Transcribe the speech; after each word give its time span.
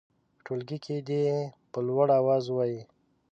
په 0.35 0.39
ټولګي 0.45 0.77
کې 0.85 0.95
دې 1.07 1.19
یې 1.27 1.39
په 1.71 1.79
لوړ 1.87 2.07
اواز 2.19 2.43
ووايي. 2.47 2.81